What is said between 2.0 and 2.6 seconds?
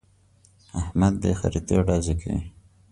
کوي.